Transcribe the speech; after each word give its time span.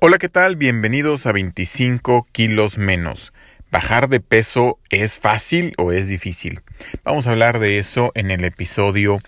Hola, 0.00 0.18
¿qué 0.18 0.28
tal? 0.28 0.54
Bienvenidos 0.54 1.26
a 1.26 1.32
25 1.32 2.24
kilos 2.30 2.78
menos. 2.78 3.32
¿Bajar 3.72 4.08
de 4.08 4.20
peso 4.20 4.78
es 4.90 5.18
fácil 5.18 5.74
o 5.76 5.90
es 5.90 6.06
difícil? 6.06 6.60
Vamos 7.02 7.26
a 7.26 7.32
hablar 7.32 7.58
de 7.58 7.80
eso 7.80 8.12
en 8.14 8.30
el 8.30 8.44
episodio 8.44 9.18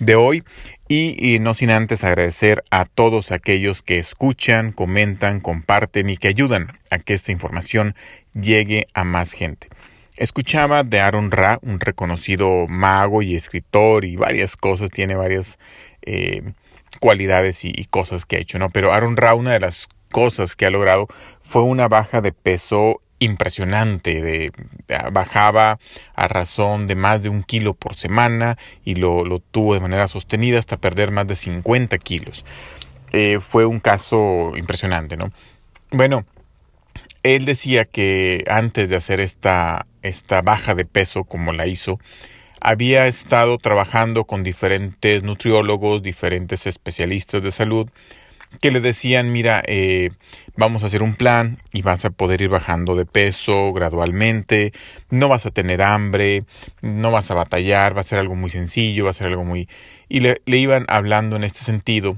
de 0.00 0.16
hoy 0.16 0.44
y, 0.86 1.38
no 1.40 1.54
sin 1.54 1.70
antes 1.70 2.04
agradecer 2.04 2.62
a 2.70 2.84
todos 2.84 3.32
aquellos 3.32 3.80
que 3.80 3.98
escuchan, 3.98 4.72
comentan, 4.72 5.40
comparten 5.40 6.10
y 6.10 6.18
que 6.18 6.28
ayudan 6.28 6.78
a 6.90 6.98
que 6.98 7.14
esta 7.14 7.32
información 7.32 7.94
llegue 8.34 8.86
a 8.92 9.04
más 9.04 9.32
gente. 9.32 9.68
Escuchaba 10.18 10.84
de 10.84 11.00
Aaron 11.00 11.30
Ra, 11.30 11.58
un 11.62 11.80
reconocido 11.80 12.66
mago 12.68 13.22
y 13.22 13.34
escritor 13.34 14.04
y 14.04 14.16
varias 14.16 14.56
cosas, 14.56 14.90
tiene 14.90 15.14
varias 15.16 15.58
eh, 16.02 16.52
cualidades 17.00 17.64
y, 17.64 17.72
y, 17.74 17.86
cosas 17.86 18.26
que 18.26 18.36
ha 18.36 18.40
hecho, 18.40 18.58
¿no? 18.58 18.68
Pero 18.68 18.92
Aaron 18.92 19.16
Ra, 19.16 19.34
una 19.34 19.52
de 19.52 19.60
las 19.60 19.88
cosas 20.10 20.56
que 20.56 20.66
ha 20.66 20.70
logrado 20.70 21.06
fue 21.40 21.62
una 21.62 21.88
baja 21.88 22.20
de 22.20 22.32
peso 22.32 23.00
impresionante, 23.20 24.22
de, 24.22 24.52
bajaba 25.12 25.78
a 26.14 26.28
razón 26.28 26.86
de 26.86 26.94
más 26.94 27.22
de 27.22 27.28
un 27.28 27.42
kilo 27.42 27.74
por 27.74 27.96
semana 27.96 28.56
y 28.84 28.94
lo, 28.94 29.24
lo 29.24 29.40
tuvo 29.40 29.74
de 29.74 29.80
manera 29.80 30.08
sostenida 30.08 30.58
hasta 30.58 30.76
perder 30.76 31.10
más 31.10 31.26
de 31.26 31.36
50 31.36 31.98
kilos. 31.98 32.44
Eh, 33.12 33.38
fue 33.40 33.64
un 33.64 33.80
caso 33.80 34.52
impresionante, 34.56 35.16
¿no? 35.16 35.32
Bueno, 35.90 36.26
él 37.22 37.44
decía 37.44 37.84
que 37.84 38.44
antes 38.48 38.88
de 38.88 38.96
hacer 38.96 39.20
esta, 39.20 39.86
esta 40.02 40.42
baja 40.42 40.74
de 40.74 40.84
peso 40.84 41.24
como 41.24 41.52
la 41.52 41.66
hizo, 41.66 41.98
había 42.60 43.06
estado 43.06 43.56
trabajando 43.58 44.24
con 44.24 44.42
diferentes 44.42 45.22
nutriólogos, 45.22 46.02
diferentes 46.02 46.66
especialistas 46.66 47.42
de 47.42 47.50
salud, 47.50 47.88
que 48.60 48.70
le 48.70 48.80
decían, 48.80 49.32
mira, 49.32 49.62
eh, 49.66 50.10
vamos 50.56 50.82
a 50.82 50.86
hacer 50.86 51.02
un 51.02 51.14
plan 51.14 51.58
y 51.72 51.82
vas 51.82 52.04
a 52.04 52.10
poder 52.10 52.40
ir 52.40 52.48
bajando 52.48 52.94
de 52.96 53.06
peso 53.06 53.72
gradualmente, 53.72 54.72
no 55.10 55.28
vas 55.28 55.46
a 55.46 55.50
tener 55.50 55.82
hambre, 55.82 56.44
no 56.82 57.10
vas 57.10 57.30
a 57.30 57.34
batallar, 57.34 57.96
va 57.96 58.00
a 58.00 58.04
ser 58.04 58.18
algo 58.18 58.34
muy 58.34 58.50
sencillo, 58.50 59.04
va 59.04 59.10
a 59.10 59.14
ser 59.14 59.28
algo 59.28 59.44
muy... 59.44 59.68
Y 60.08 60.20
le, 60.20 60.40
iban 60.46 60.84
hablando 60.88 61.36
en 61.36 61.44
este 61.44 61.60
sentido 61.60 62.16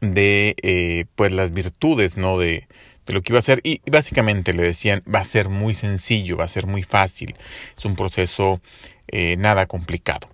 de 0.00 0.56
eh, 0.62 1.04
pues 1.14 1.32
las 1.32 1.52
virtudes, 1.52 2.16
¿no? 2.16 2.38
De, 2.38 2.66
de 3.06 3.12
lo 3.12 3.22
que 3.22 3.32
iba 3.32 3.38
a 3.38 3.40
hacer 3.40 3.60
y 3.62 3.80
básicamente 3.88 4.52
le 4.52 4.62
decían 4.62 5.02
va 5.12 5.20
a 5.20 5.24
ser 5.24 5.48
muy 5.48 5.74
sencillo, 5.74 6.36
va 6.36 6.44
a 6.44 6.48
ser 6.48 6.66
muy 6.66 6.82
fácil, 6.82 7.36
es 7.76 7.84
un 7.84 7.94
proceso 7.94 8.60
eh, 9.08 9.36
nada 9.36 9.66
complicado. 9.66 10.28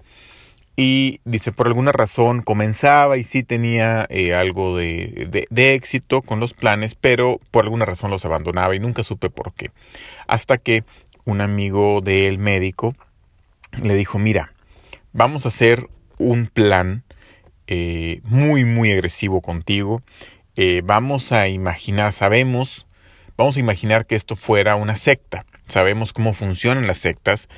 Y 0.74 1.20
dice, 1.24 1.52
por 1.52 1.66
alguna 1.66 1.92
razón 1.92 2.40
comenzaba 2.40 3.18
y 3.18 3.24
sí 3.24 3.42
tenía 3.42 4.06
eh, 4.08 4.34
algo 4.34 4.76
de, 4.76 5.46
de, 5.50 5.74
éxito 5.74 6.22
con 6.22 6.40
los 6.40 6.54
planes, 6.54 6.94
pero 6.94 7.38
por 7.50 7.64
alguna 7.64 7.84
razón 7.84 8.10
los 8.10 8.24
abandonaba 8.24 8.74
y 8.74 8.80
nunca 8.80 9.02
supe 9.02 9.28
por 9.28 9.52
qué. 9.52 9.70
Hasta 10.26 10.56
que 10.56 10.84
un 11.26 11.42
amigo 11.42 12.00
del 12.00 12.38
médico 12.38 12.94
le 13.82 13.94
dijo, 13.94 14.18
mira, 14.18 14.54
vamos 15.12 15.44
a 15.44 15.48
hacer 15.48 15.88
un 16.18 16.46
plan 16.46 17.04
eh, 17.66 18.20
muy, 18.24 18.64
muy 18.64 18.90
agresivo 18.92 19.40
contigo. 19.40 20.02
Eh, 20.56 20.82
vamos 20.84 21.32
a 21.32 21.48
imaginar, 21.48 22.12
sabemos, 22.12 22.86
vamos 23.36 23.56
a 23.56 23.60
imaginar 23.60 24.06
que 24.06 24.14
esto 24.14 24.36
fuera 24.36 24.76
una 24.76 24.96
secta. 24.96 25.44
Sabemos 25.66 26.12
cómo 26.12 26.34
funcionan 26.34 26.86
las 26.86 26.98
sectas 26.98 27.48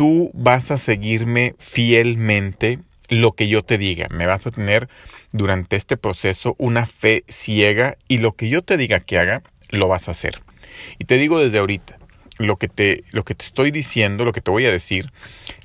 tú 0.00 0.30
vas 0.32 0.70
a 0.70 0.78
seguirme 0.78 1.54
fielmente 1.58 2.78
lo 3.10 3.32
que 3.32 3.48
yo 3.48 3.62
te 3.62 3.76
diga. 3.76 4.08
Me 4.08 4.24
vas 4.24 4.46
a 4.46 4.50
tener 4.50 4.88
durante 5.30 5.76
este 5.76 5.98
proceso 5.98 6.54
una 6.56 6.86
fe 6.86 7.22
ciega 7.28 7.98
y 8.08 8.16
lo 8.16 8.32
que 8.32 8.48
yo 8.48 8.62
te 8.62 8.78
diga 8.78 9.00
que 9.00 9.18
haga, 9.18 9.42
lo 9.68 9.88
vas 9.88 10.08
a 10.08 10.12
hacer. 10.12 10.40
Y 10.98 11.04
te 11.04 11.18
digo 11.18 11.38
desde 11.38 11.58
ahorita, 11.58 11.96
lo 12.38 12.56
que 12.56 12.68
te, 12.68 13.04
lo 13.10 13.26
que 13.26 13.34
te 13.34 13.44
estoy 13.44 13.72
diciendo, 13.72 14.24
lo 14.24 14.32
que 14.32 14.40
te 14.40 14.50
voy 14.50 14.64
a 14.64 14.72
decir, 14.72 15.12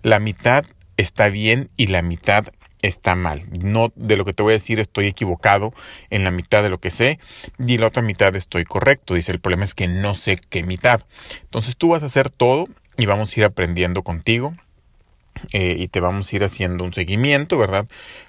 la 0.01 0.19
mitad 0.19 0.65
está 0.97 1.29
bien 1.29 1.69
y 1.77 1.87
la 1.87 2.01
mitad 2.01 2.47
está 2.81 3.15
mal. 3.15 3.43
No 3.63 3.93
de 3.95 4.17
lo 4.17 4.25
que 4.25 4.33
te 4.33 4.43
voy 4.43 4.51
a 4.51 4.59
decir 4.59 4.81
estoy 4.81 5.07
equivocado 5.07 5.73
en 6.09 6.25
la 6.25 6.31
mitad 6.31 6.61
de 6.61 6.69
lo 6.69 6.81
que 6.81 6.91
sé 6.91 7.19
y 7.57 7.77
la 7.77 7.87
otra 7.87 8.01
mitad 8.01 8.35
estoy 8.35 8.65
correcto. 8.65 9.13
Dice, 9.13 9.31
el 9.31 9.39
problema 9.39 9.63
es 9.63 9.73
que 9.73 9.87
no 9.87 10.13
sé 10.13 10.37
qué 10.49 10.63
mitad. 10.63 11.03
Entonces 11.43 11.77
tú 11.77 11.87
vas 11.87 12.03
a 12.03 12.07
hacer 12.07 12.29
todo 12.29 12.67
y 12.97 13.05
vamos 13.05 13.35
a 13.35 13.39
ir 13.39 13.45
aprendiendo 13.45 14.03
contigo 14.03 14.53
eh, 15.51 15.75
y 15.77 15.87
te 15.87 15.99
vamos 15.99 16.31
a 16.31 16.35
ir 16.35 16.43
haciendo 16.43 16.83
un 16.83 16.93
seguimiento, 16.93 17.57
¿verdad? 17.57 17.87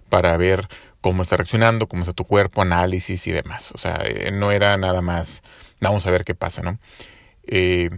Para 0.08 0.36
ver 0.36 0.68
cómo 1.00 1.22
está 1.22 1.36
reaccionando, 1.36 1.86
cómo 1.86 2.02
está 2.02 2.12
tu 2.12 2.24
cuerpo, 2.24 2.62
análisis 2.62 3.26
y 3.26 3.32
demás. 3.32 3.70
O 3.72 3.78
sea, 3.78 4.00
eh, 4.04 4.32
no 4.32 4.50
era 4.50 4.76
nada 4.76 5.02
más, 5.02 5.42
vamos 5.80 6.06
a 6.06 6.10
ver 6.10 6.24
qué 6.24 6.34
pasa, 6.34 6.62
¿no? 6.62 6.78
Eh, 7.46 7.90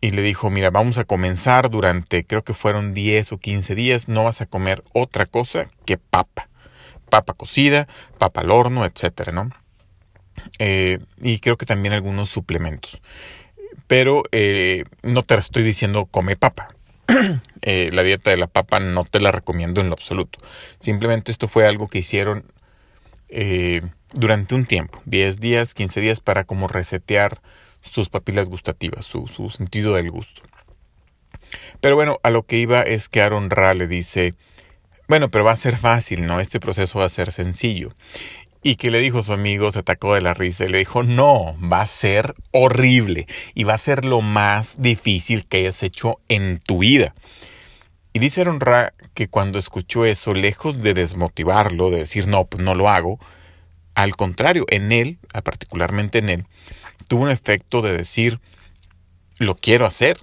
y 0.00 0.10
le 0.10 0.22
dijo, 0.22 0.50
mira, 0.50 0.70
vamos 0.70 0.98
a 0.98 1.04
comenzar 1.04 1.70
durante, 1.70 2.24
creo 2.24 2.42
que 2.42 2.54
fueron 2.54 2.94
10 2.94 3.32
o 3.32 3.38
15 3.38 3.74
días, 3.74 4.08
no 4.08 4.24
vas 4.24 4.40
a 4.40 4.46
comer 4.46 4.82
otra 4.92 5.26
cosa 5.26 5.68
que 5.84 5.98
papa. 5.98 6.48
Papa 7.08 7.34
cocida, 7.34 7.86
papa 8.18 8.40
al 8.40 8.50
horno, 8.50 8.84
etcétera, 8.84 9.32
¿no? 9.32 9.50
y 10.58 11.38
creo 11.40 11.58
que 11.58 11.66
también 11.66 11.92
algunos 11.92 12.30
suplementos 12.30 13.02
pero 13.92 14.22
eh, 14.32 14.84
no 15.02 15.22
te 15.22 15.34
estoy 15.34 15.62
diciendo 15.62 16.06
come 16.06 16.34
papa. 16.36 16.74
Eh, 17.64 17.90
la 17.92 18.02
dieta 18.02 18.30
de 18.30 18.36
la 18.36 18.48
papa 18.48 18.80
no 18.80 19.04
te 19.04 19.20
la 19.20 19.30
recomiendo 19.30 19.80
en 19.80 19.86
lo 19.86 19.92
absoluto. 19.92 20.40
Simplemente 20.80 21.30
esto 21.30 21.46
fue 21.46 21.64
algo 21.64 21.86
que 21.86 22.00
hicieron 22.00 22.44
eh, 23.28 23.82
durante 24.14 24.56
un 24.56 24.66
tiempo, 24.66 25.00
10 25.04 25.38
días, 25.38 25.72
15 25.72 26.00
días, 26.00 26.18
para 26.18 26.42
como 26.42 26.66
resetear 26.66 27.40
sus 27.80 28.08
papilas 28.08 28.48
gustativas, 28.48 29.04
su, 29.04 29.28
su 29.28 29.48
sentido 29.48 29.94
del 29.94 30.10
gusto. 30.10 30.42
Pero 31.80 31.94
bueno, 31.94 32.18
a 32.24 32.30
lo 32.30 32.42
que 32.42 32.56
iba 32.56 32.82
es 32.82 33.08
que 33.08 33.22
Aaron 33.22 33.48
Ra 33.48 33.74
le 33.74 33.86
dice, 33.86 34.34
bueno, 35.06 35.30
pero 35.30 35.44
va 35.44 35.52
a 35.52 35.56
ser 35.56 35.76
fácil, 35.76 36.26
¿no? 36.26 36.40
Este 36.40 36.58
proceso 36.58 36.98
va 36.98 37.04
a 37.04 37.10
ser 37.10 37.30
sencillo. 37.30 37.94
Y 38.62 38.76
que 38.76 38.90
le 38.90 39.00
dijo 39.00 39.22
su 39.22 39.32
amigo, 39.32 39.72
se 39.72 39.80
atacó 39.80 40.14
de 40.14 40.20
la 40.20 40.34
risa 40.34 40.64
y 40.64 40.68
le 40.68 40.78
dijo, 40.78 41.02
no, 41.02 41.56
va 41.60 41.80
a 41.80 41.86
ser 41.86 42.34
horrible 42.52 43.26
y 43.54 43.64
va 43.64 43.74
a 43.74 43.78
ser 43.78 44.04
lo 44.04 44.20
más 44.20 44.74
difícil 44.78 45.46
que 45.46 45.58
hayas 45.58 45.82
hecho 45.82 46.20
en 46.28 46.58
tu 46.58 46.78
vida. 46.78 47.14
Y 48.12 48.18
dice 48.18 48.42
Aaron 48.42 48.60
Ra 48.60 48.94
que 49.14 49.28
cuando 49.28 49.58
escuchó 49.58 50.04
eso, 50.04 50.34
lejos 50.34 50.82
de 50.82 50.94
desmotivarlo, 50.94 51.90
de 51.90 51.98
decir, 51.98 52.28
no, 52.28 52.44
pues 52.44 52.62
no 52.62 52.74
lo 52.74 52.88
hago, 52.88 53.18
al 53.94 54.16
contrario, 54.16 54.64
en 54.68 54.92
él, 54.92 55.18
particularmente 55.44 56.18
en 56.18 56.28
él, 56.28 56.44
tuvo 57.08 57.24
un 57.24 57.30
efecto 57.30 57.82
de 57.82 57.96
decir, 57.96 58.40
lo 59.38 59.56
quiero 59.56 59.86
hacer. 59.86 60.18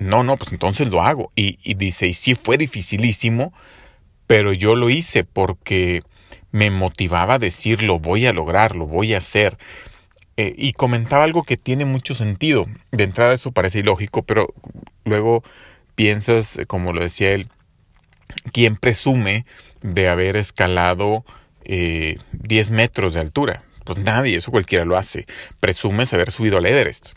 No, 0.00 0.24
no, 0.24 0.36
pues 0.36 0.52
entonces 0.52 0.88
lo 0.88 1.02
hago. 1.02 1.32
Y, 1.36 1.58
y 1.62 1.74
dice, 1.74 2.06
y 2.06 2.14
sí 2.14 2.34
fue 2.34 2.58
dificilísimo, 2.58 3.52
pero 4.26 4.52
yo 4.52 4.74
lo 4.74 4.90
hice 4.90 5.24
porque 5.24 6.02
me 6.54 6.70
motivaba 6.70 7.34
a 7.34 7.38
decir 7.40 7.82
lo 7.82 7.98
voy 7.98 8.26
a 8.26 8.32
lograr, 8.32 8.76
lo 8.76 8.86
voy 8.86 9.12
a 9.12 9.18
hacer. 9.18 9.58
Eh, 10.36 10.54
y 10.56 10.72
comentaba 10.72 11.24
algo 11.24 11.42
que 11.42 11.56
tiene 11.56 11.84
mucho 11.84 12.14
sentido. 12.14 12.66
De 12.92 13.02
entrada 13.02 13.34
eso 13.34 13.50
parece 13.50 13.80
ilógico, 13.80 14.22
pero 14.22 14.54
luego 15.04 15.42
piensas, 15.96 16.60
como 16.68 16.92
lo 16.92 17.02
decía 17.02 17.32
él, 17.32 17.48
¿quién 18.52 18.76
presume 18.76 19.46
de 19.80 20.08
haber 20.08 20.36
escalado 20.36 21.24
eh, 21.64 22.18
10 22.30 22.70
metros 22.70 23.14
de 23.14 23.20
altura? 23.20 23.64
Pues 23.84 23.98
nadie, 23.98 24.36
eso 24.36 24.52
cualquiera 24.52 24.84
lo 24.84 24.96
hace. 24.96 25.26
Presumes 25.58 26.14
haber 26.14 26.30
subido 26.30 26.58
al 26.58 26.66
Everest. 26.66 27.14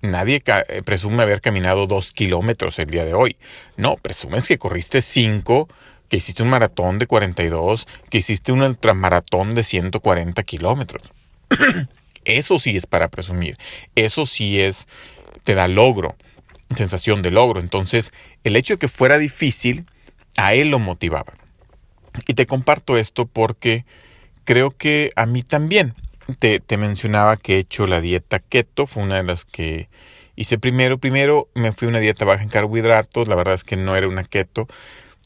Nadie 0.00 0.42
eh, 0.46 0.82
presume 0.82 1.24
haber 1.24 1.42
caminado 1.42 1.86
2 1.86 2.14
kilómetros 2.14 2.78
el 2.78 2.86
día 2.86 3.04
de 3.04 3.12
hoy. 3.12 3.36
No, 3.76 3.96
presumes 3.96 4.48
que 4.48 4.56
corriste 4.56 5.02
5 5.02 5.68
que 6.08 6.16
hiciste 6.16 6.42
un 6.42 6.50
maratón 6.50 6.98
de 6.98 7.06
42, 7.06 7.86
que 8.10 8.18
hiciste 8.18 8.52
un 8.52 8.62
ultramaratón 8.62 9.50
de 9.50 9.62
140 9.62 10.42
kilómetros. 10.42 11.12
Eso 12.24 12.58
sí 12.58 12.76
es 12.76 12.86
para 12.86 13.08
presumir. 13.08 13.56
Eso 13.94 14.26
sí 14.26 14.60
es, 14.60 14.86
te 15.44 15.54
da 15.54 15.68
logro, 15.68 16.16
sensación 16.76 17.22
de 17.22 17.30
logro. 17.30 17.60
Entonces, 17.60 18.12
el 18.44 18.56
hecho 18.56 18.74
de 18.74 18.78
que 18.78 18.88
fuera 18.88 19.18
difícil, 19.18 19.86
a 20.36 20.54
él 20.54 20.68
lo 20.68 20.78
motivaba. 20.78 21.34
Y 22.26 22.34
te 22.34 22.46
comparto 22.46 22.96
esto 22.96 23.26
porque 23.26 23.84
creo 24.44 24.70
que 24.76 25.12
a 25.16 25.26
mí 25.26 25.42
también. 25.42 25.94
Te, 26.38 26.60
te 26.60 26.76
mencionaba 26.76 27.38
que 27.38 27.54
he 27.54 27.58
hecho 27.60 27.86
la 27.86 28.02
dieta 28.02 28.38
keto, 28.38 28.86
fue 28.86 29.02
una 29.02 29.16
de 29.16 29.22
las 29.22 29.46
que 29.46 29.88
hice 30.36 30.58
primero. 30.58 30.98
Primero 30.98 31.48
me 31.54 31.72
fui 31.72 31.86
a 31.86 31.88
una 31.88 32.00
dieta 32.00 32.26
baja 32.26 32.42
en 32.42 32.50
carbohidratos, 32.50 33.28
la 33.28 33.34
verdad 33.34 33.54
es 33.54 33.64
que 33.64 33.76
no 33.76 33.96
era 33.96 34.08
una 34.08 34.24
keto 34.24 34.68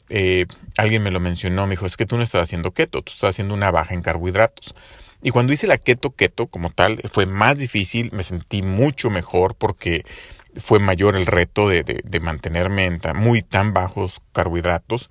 eh, 0.09 0.45
alguien 0.77 1.03
me 1.03 1.11
lo 1.11 1.19
mencionó, 1.19 1.65
me 1.65 1.71
dijo, 1.71 1.85
es 1.85 1.97
que 1.97 2.05
tú 2.05 2.17
no 2.17 2.23
estás 2.23 2.43
haciendo 2.43 2.71
keto, 2.71 3.01
tú 3.01 3.13
estás 3.13 3.31
haciendo 3.31 3.53
una 3.53 3.71
baja 3.71 3.93
en 3.93 4.01
carbohidratos. 4.01 4.75
Y 5.21 5.31
cuando 5.31 5.53
hice 5.53 5.67
la 5.67 5.77
keto 5.77 6.11
keto 6.11 6.47
como 6.47 6.69
tal, 6.69 7.01
fue 7.11 7.25
más 7.25 7.57
difícil, 7.57 8.11
me 8.11 8.23
sentí 8.23 8.61
mucho 8.61 9.09
mejor 9.09 9.55
porque 9.55 10.05
fue 10.57 10.79
mayor 10.79 11.15
el 11.15 11.25
reto 11.25 11.69
de, 11.69 11.83
de, 11.83 12.19
mantenerme 12.19 12.85
en 12.85 12.99
muy 13.15 13.41
tan 13.41 13.73
bajos 13.73 14.21
carbohidratos 14.33 15.09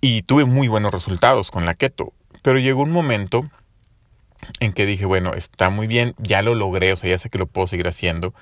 y 0.00 0.22
tuve 0.22 0.44
muy 0.44 0.68
buenos 0.68 0.92
resultados 0.92 1.50
con 1.50 1.66
la 1.66 1.74
keto. 1.74 2.12
Pero 2.42 2.58
llegó 2.58 2.82
un 2.82 2.92
momento 2.92 3.50
en 4.60 4.72
que 4.72 4.86
dije, 4.86 5.04
bueno, 5.04 5.34
está 5.34 5.70
muy 5.70 5.86
bien, 5.86 6.14
ya 6.18 6.42
lo 6.42 6.54
logré, 6.54 6.92
o 6.92 6.96
sea, 6.96 7.10
ya 7.10 7.18
sé 7.18 7.30
que 7.30 7.38
lo 7.38 7.46
puedo 7.46 7.66
seguir 7.66 7.88
haciendo, 7.88 8.34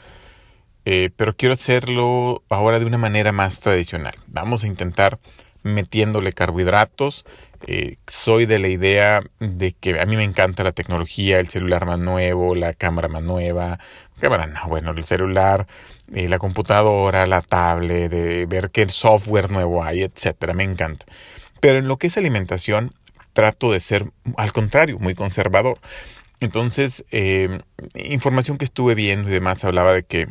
eh, 0.85 1.11
pero 1.17 1.37
quiero 1.37 1.55
hacerlo 1.55 2.45
ahora 2.49 2.79
de 2.79 2.85
una 2.85 2.99
manera 2.99 3.33
más 3.33 3.61
tradicional. 3.61 4.15
Vamos 4.27 4.63
a 4.63 4.67
intentar 4.67 5.19
metiéndole 5.67 6.33
carbohidratos. 6.33 7.25
Eh, 7.67 7.97
soy 8.07 8.47
de 8.47 8.59
la 8.59 8.69
idea 8.69 9.23
de 9.41 9.73
que 9.73 9.99
a 10.01 10.07
mí 10.07 10.17
me 10.17 10.25
encanta 10.25 10.63
la 10.63 10.73
tecnología, 10.73 11.41
el 11.41 11.49
celular 11.49 11.87
más 11.87 11.99
nuevo, 11.99 12.55
la 12.55 12.75
cámara 12.75 13.09
más 13.09 13.23
nueva, 13.23 13.79
cámara 14.21 14.47
no, 14.47 14.69
bueno, 14.69 14.93
el 14.93 15.05
celular, 15.05 15.67
eh, 16.15 16.29
la 16.29 16.39
computadora, 16.39 17.27
la 17.27 17.43
tablet, 17.43 18.11
de 18.11 18.47
ver 18.47 18.71
qué 18.71 18.89
software 18.89 19.51
nuevo 19.51 19.83
hay, 19.83 20.03
etcétera, 20.03 20.55
me 20.55 20.65
encanta. 20.65 21.07
Pero 21.61 21.79
en 21.79 21.89
lo 21.89 21.97
que 21.97 22.07
es 22.09 22.17
alimentación, 22.17 22.93
trato 23.33 23.73
de 23.73 23.81
ser, 23.81 24.07
al 24.37 24.53
contrario, 24.53 24.99
muy 24.99 25.15
conservador. 25.15 25.79
Entonces, 26.41 27.05
eh, 27.11 27.61
información 27.95 28.59
que 28.59 28.67
estuve 28.67 28.95
viendo 28.95 29.29
y 29.31 29.33
demás 29.33 29.65
hablaba 29.65 29.93
de 29.95 30.03
que 30.03 30.29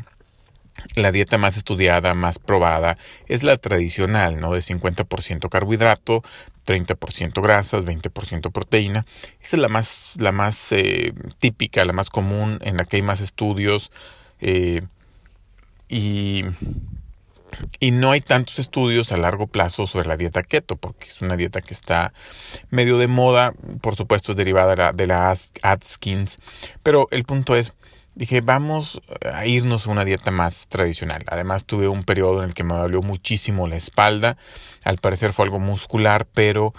la 0.96 1.12
dieta 1.12 1.38
más 1.38 1.58
estudiada, 1.58 2.14
más 2.14 2.40
probada, 2.40 2.98
es 3.28 3.44
la 3.44 3.58
tradicional, 3.58 4.40
¿no? 4.40 4.54
De 4.54 4.62
50% 4.62 5.50
carbohidrato, 5.50 6.24
30% 6.66 7.42
grasas, 7.42 7.86
20% 7.86 8.52
proteína. 8.52 9.06
Esa 9.42 9.58
es 9.58 9.62
la 9.62 9.70
más, 9.70 10.12
la 10.16 10.32
más 10.32 10.72
eh, 10.72 11.14
típica, 11.40 11.86
la 11.86 11.94
más 11.94 12.10
común, 12.10 12.60
en 12.62 12.78
la 12.78 12.86
que 12.86 12.98
hay 12.98 13.02
más 13.02 13.22
estudios. 13.22 13.92
Eh, 14.42 14.82
y 15.88 16.44
y 17.80 17.92
no 17.92 18.12
hay 18.12 18.22
tantos 18.22 18.60
estudios 18.60 19.12
a 19.12 19.18
largo 19.18 19.48
plazo 19.48 19.88
sobre 19.88 20.08
la 20.08 20.18
dieta 20.18 20.44
keto, 20.44 20.76
porque 20.76 21.08
es 21.08 21.22
una 21.22 21.38
dieta 21.38 21.62
que 21.62 21.74
está 21.74 22.14
medio 22.70 22.98
de 22.98 23.08
moda, 23.08 23.54
por 23.82 23.96
supuesto 23.96 24.32
es 24.32 24.38
derivada 24.38 24.92
de 24.92 25.08
la, 25.08 25.36
Atkins, 25.62 26.40
pero 26.84 27.08
el 27.12 27.24
punto 27.24 27.56
es, 27.56 27.74
dije, 28.16 28.42
vamos 28.42 29.02
a 29.32 29.46
irnos 29.46 29.86
a 29.86 29.92
una 29.92 30.06
dieta 30.06 30.32
más 30.32 30.68
tradicional. 30.68 31.24
Además 31.28 31.66
tuve 31.66 31.88
un 31.88 32.04
periodo 32.04 32.40
en 32.40 32.50
el 32.50 32.54
que 32.54 32.64
me 32.64 32.74
dolió 32.74 33.02
muchísimo 33.02 33.68
la 33.68 33.76
espalda, 33.76 34.38
al 34.84 34.98
parecer 34.98 35.34
fue 35.34 35.46
algo 35.46 35.60
muscular, 35.60 36.26
pero 36.34 36.74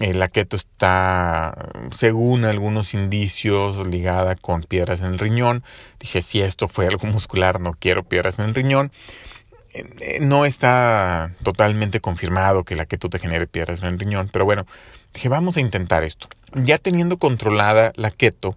eh, 0.00 0.14
la 0.14 0.28
keto 0.28 0.56
está, 0.56 1.70
según 1.90 2.44
algunos 2.44 2.94
indicios, 2.94 3.84
ligada 3.86 4.36
con 4.36 4.62
piedras 4.62 5.00
en 5.00 5.06
el 5.06 5.18
riñón. 5.18 5.64
Dije, 5.98 6.22
si 6.22 6.40
esto 6.40 6.68
fue 6.68 6.86
algo 6.86 7.08
muscular, 7.08 7.60
no 7.60 7.74
quiero 7.74 8.04
piedras 8.04 8.38
en 8.38 8.46
el 8.46 8.54
riñón. 8.54 8.92
Eh, 9.74 10.18
no 10.20 10.44
está 10.44 11.32
totalmente 11.42 12.00
confirmado 12.00 12.64
que 12.64 12.76
la 12.76 12.86
keto 12.86 13.10
te 13.10 13.18
genere 13.18 13.48
piedras 13.48 13.82
en 13.82 13.88
el 13.88 13.98
riñón, 13.98 14.30
pero 14.32 14.44
bueno, 14.44 14.66
dije, 15.12 15.28
vamos 15.28 15.56
a 15.56 15.60
intentar 15.60 16.04
esto. 16.04 16.28
Ya 16.54 16.78
teniendo 16.78 17.18
controlada 17.18 17.92
la 17.96 18.12
keto, 18.12 18.56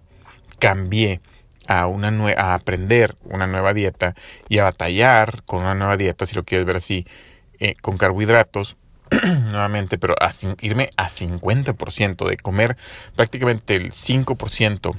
cambié 0.60 1.20
a, 1.66 1.86
una 1.86 2.08
a 2.36 2.54
aprender 2.54 3.16
una 3.24 3.46
nueva 3.46 3.74
dieta 3.74 4.14
y 4.48 4.58
a 4.58 4.64
batallar 4.64 5.42
con 5.44 5.62
una 5.62 5.74
nueva 5.74 5.96
dieta, 5.96 6.26
si 6.26 6.34
lo 6.34 6.44
quieres 6.44 6.66
ver 6.66 6.76
así, 6.76 7.06
eh, 7.58 7.74
con 7.80 7.96
carbohidratos, 7.96 8.76
nuevamente, 9.50 9.98
pero 9.98 10.14
a, 10.20 10.30
irme 10.60 10.90
a 10.96 11.08
50% 11.08 12.28
de 12.28 12.36
comer 12.36 12.76
prácticamente 13.14 13.76
el 13.76 13.92
5% 13.92 14.96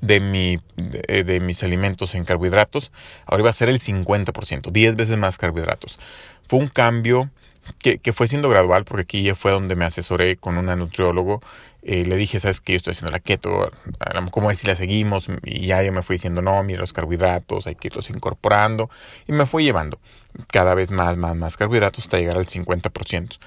de, 0.00 0.20
mi, 0.20 0.60
de, 0.76 1.40
mis 1.40 1.62
alimentos 1.62 2.14
en 2.14 2.24
carbohidratos, 2.24 2.92
ahora 3.26 3.42
iba 3.42 3.50
a 3.50 3.54
ser 3.54 3.68
el 3.68 3.80
50%, 3.80 4.70
10 4.70 4.96
veces 4.96 5.16
más 5.16 5.38
carbohidratos. 5.38 5.98
Fue 6.44 6.58
un 6.58 6.68
cambio 6.68 7.30
que, 7.78 7.98
que, 7.98 8.12
fue 8.12 8.28
siendo 8.28 8.48
gradual, 8.48 8.84
porque 8.84 9.02
aquí 9.02 9.22
ya 9.22 9.34
fue 9.34 9.52
donde 9.52 9.76
me 9.76 9.84
asesoré 9.84 10.36
con 10.36 10.56
una 10.56 10.76
nutriólogo. 10.76 11.40
Eh, 11.82 12.04
le 12.04 12.16
dije, 12.16 12.40
¿sabes 12.40 12.60
qué? 12.60 12.72
Yo 12.72 12.76
estoy 12.78 12.92
haciendo 12.92 13.12
la 13.12 13.20
keto, 13.20 13.68
¿cómo 14.32 14.50
es 14.50 14.58
si 14.58 14.66
la 14.66 14.74
seguimos? 14.74 15.28
Y 15.44 15.66
ya 15.66 15.82
yo 15.82 15.92
me 15.92 16.02
fui 16.02 16.16
diciendo, 16.16 16.42
no, 16.42 16.62
mira 16.64 16.80
los 16.80 16.92
carbohidratos, 16.92 17.66
hay 17.66 17.76
que 17.76 17.88
irlos 17.88 18.10
incorporando. 18.10 18.90
Y 19.28 19.32
me 19.32 19.46
fui 19.46 19.64
llevando 19.64 20.00
cada 20.50 20.74
vez 20.74 20.90
más, 20.90 21.16
más, 21.16 21.36
más 21.36 21.56
carbohidratos 21.56 22.04
hasta 22.04 22.18
llegar 22.18 22.38
al 22.38 22.46
50%. 22.46 23.38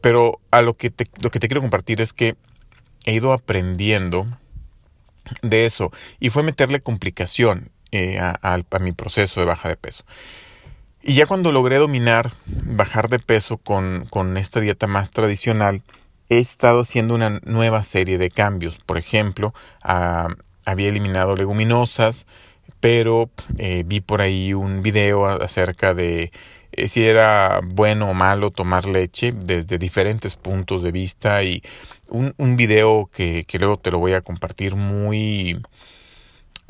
Pero 0.00 0.40
a 0.50 0.62
lo 0.62 0.74
que 0.74 0.90
te, 0.90 1.06
lo 1.22 1.30
que 1.30 1.40
te 1.40 1.48
quiero 1.48 1.60
compartir 1.60 2.00
es 2.00 2.12
que 2.12 2.36
he 3.04 3.14
ido 3.14 3.32
aprendiendo 3.32 4.26
de 5.42 5.66
eso 5.66 5.92
y 6.18 6.30
fue 6.30 6.42
meterle 6.42 6.80
complicación 6.80 7.70
eh, 7.92 8.18
a, 8.20 8.58
mi 8.80 8.92
proceso 8.92 9.40
de 9.40 9.46
baja 9.46 9.68
de 9.68 9.76
peso. 9.76 10.04
Y 11.02 11.14
ya 11.14 11.26
cuando 11.26 11.50
logré 11.50 11.76
dominar, 11.76 12.32
bajar 12.46 13.08
de 13.08 13.18
peso 13.18 13.56
con, 13.56 14.06
con 14.10 14.36
esta 14.36 14.60
dieta 14.60 14.86
más 14.86 15.10
tradicional, 15.10 15.82
he 16.28 16.38
estado 16.38 16.80
haciendo 16.80 17.14
una 17.14 17.40
nueva 17.44 17.82
serie 17.82 18.18
de 18.18 18.30
cambios. 18.30 18.78
Por 18.78 18.98
ejemplo, 18.98 19.54
había 19.82 20.88
eliminado 20.88 21.36
leguminosas, 21.36 22.26
pero 22.80 23.30
eh, 23.58 23.82
vi 23.86 24.00
por 24.00 24.20
ahí 24.20 24.52
un 24.52 24.82
video 24.82 25.26
acerca 25.26 25.94
de 25.94 26.32
eh, 26.72 26.88
si 26.88 27.04
era 27.04 27.60
bueno 27.64 28.10
o 28.10 28.14
malo 28.14 28.50
tomar 28.50 28.86
leche 28.86 29.32
desde 29.32 29.78
diferentes 29.78 30.36
puntos 30.36 30.82
de 30.82 30.92
vista 30.92 31.42
y 31.42 31.62
un, 32.08 32.34
un 32.36 32.56
video 32.56 33.10
que, 33.12 33.44
que 33.46 33.58
luego 33.58 33.78
te 33.78 33.90
lo 33.90 33.98
voy 33.98 34.12
a 34.12 34.20
compartir 34.20 34.76
muy 34.76 35.60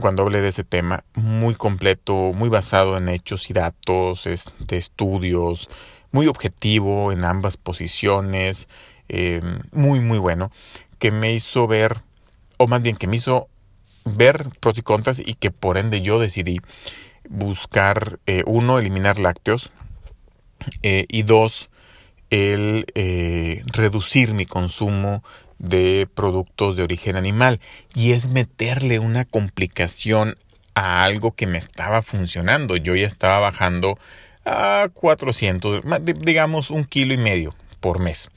cuando 0.00 0.22
hable 0.22 0.40
de 0.40 0.48
ese 0.48 0.64
tema, 0.64 1.04
muy 1.14 1.54
completo, 1.54 2.32
muy 2.34 2.48
basado 2.48 2.96
en 2.96 3.08
hechos 3.08 3.50
y 3.50 3.52
datos, 3.52 4.24
de 4.24 4.76
estudios, 4.76 5.68
muy 6.12 6.26
objetivo 6.26 7.12
en 7.12 7.24
ambas 7.24 7.56
posiciones, 7.56 8.68
em, 9.08 9.60
muy, 9.72 10.00
muy 10.00 10.18
bueno, 10.18 10.50
que 10.98 11.10
me 11.10 11.32
hizo 11.32 11.66
ver, 11.66 12.02
o 12.58 12.66
más 12.66 12.82
bien 12.82 12.96
que 12.96 13.06
me 13.06 13.16
hizo 13.16 13.48
ver 14.04 14.48
pros 14.60 14.78
y 14.78 14.82
contras 14.82 15.20
y 15.20 15.34
que 15.34 15.50
por 15.50 15.78
ende 15.78 16.00
yo 16.00 16.18
decidí 16.18 16.60
buscar, 17.28 18.18
eh, 18.26 18.42
uno, 18.46 18.78
eliminar 18.78 19.18
lácteos, 19.18 19.72
eh, 20.82 21.06
y 21.08 21.22
dos, 21.22 21.70
el 22.30 22.86
eh, 22.94 23.62
reducir 23.66 24.34
mi 24.34 24.46
consumo 24.46 25.22
de 25.60 26.08
productos 26.12 26.74
de 26.74 26.82
origen 26.82 27.16
animal 27.16 27.60
y 27.94 28.12
es 28.12 28.26
meterle 28.26 28.98
una 28.98 29.24
complicación 29.24 30.36
a 30.74 31.04
algo 31.04 31.32
que 31.32 31.46
me 31.46 31.58
estaba 31.58 32.02
funcionando. 32.02 32.76
Yo 32.76 32.96
ya 32.96 33.06
estaba 33.06 33.38
bajando 33.38 33.98
a 34.44 34.88
400, 34.92 35.82
digamos 36.16 36.70
un 36.70 36.84
kilo 36.84 37.14
y 37.14 37.18
medio 37.18 37.54
por 37.80 38.00
mes. 38.00 38.30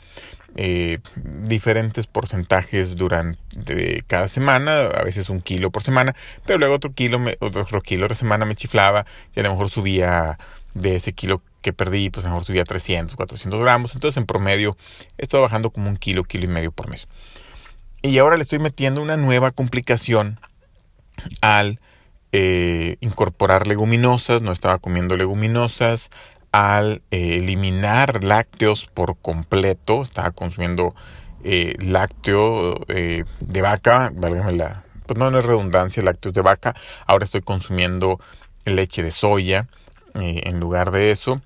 Eh, 0.55 0.99
diferentes 1.15 2.05
porcentajes 2.05 2.95
durante 2.95 4.03
cada 4.05 4.27
semana, 4.27 4.81
a 4.81 5.03
veces 5.03 5.31
un 5.31 5.41
kilo 5.41 5.71
por 5.71 5.81
semana, 5.81 6.13
pero 6.45 6.59
luego 6.59 6.75
otro 6.75 6.93
kilo, 6.93 7.19
otro 7.39 7.81
kilo 7.81 8.07
de 8.07 8.13
semana 8.13 8.45
me 8.45 8.55
chiflaba 8.55 9.07
y 9.35 9.39
a 9.39 9.43
lo 9.43 9.49
mejor 9.51 9.71
subía 9.71 10.37
de 10.75 10.97
ese 10.97 11.13
kilo 11.13 11.41
que 11.63 11.73
perdí, 11.73 12.11
pues 12.11 12.25
mejor 12.25 12.43
subía 12.43 12.63
300, 12.63 13.15
400 13.15 13.59
gramos. 13.59 13.95
Entonces 13.95 14.17
en 14.17 14.27
promedio 14.27 14.77
he 15.17 15.23
estado 15.23 15.41
bajando 15.41 15.71
como 15.71 15.89
un 15.89 15.97
kilo, 15.97 16.23
kilo 16.23 16.45
y 16.45 16.49
medio 16.49 16.71
por 16.71 16.89
mes. 16.89 17.07
Y 18.03 18.19
ahora 18.19 18.35
le 18.35 18.43
estoy 18.43 18.59
metiendo 18.59 19.01
una 19.01 19.17
nueva 19.17 19.51
complicación 19.51 20.39
al 21.41 21.79
eh, 22.33 22.97
incorporar 22.99 23.65
leguminosas, 23.65 24.41
no 24.41 24.51
estaba 24.51 24.77
comiendo 24.77 25.15
leguminosas, 25.15 26.09
al 26.51 27.01
eh, 27.11 27.37
eliminar 27.37 28.23
lácteos 28.23 28.87
por 28.87 29.17
completo, 29.17 30.03
estaba 30.03 30.31
consumiendo 30.31 30.93
eh, 31.43 31.75
lácteo 31.79 32.75
de 32.87 33.61
vaca, 33.61 34.11
válgame 34.13 34.51
la, 34.51 34.83
pues 35.05 35.17
no, 35.17 35.31
no 35.31 35.39
es 35.39 35.45
redundancia, 35.45 36.03
lácteos 36.03 36.33
de 36.33 36.41
vaca, 36.41 36.75
ahora 37.07 37.25
estoy 37.25 37.41
consumiendo 37.41 38.19
leche 38.65 39.01
de 39.01 39.11
soya 39.11 39.67
en 40.15 40.59
lugar 40.59 40.91
de 40.91 41.11
eso 41.11 41.41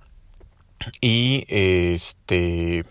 y 1.02 1.46
este 1.50 2.86